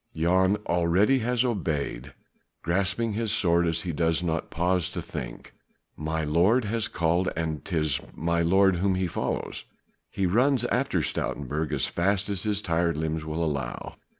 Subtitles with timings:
[0.15, 2.15] Jan already has obeyed,
[2.63, 5.53] grasping his sword he does not pause to think.
[5.95, 9.63] My lord has called and 'tis my lord whom he follows.
[10.09, 13.97] He runs after Stoutenburg as fast as his tired limbs will allow.